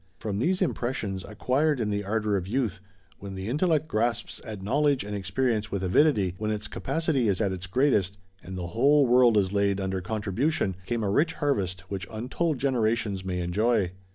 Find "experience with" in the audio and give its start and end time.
5.15-5.83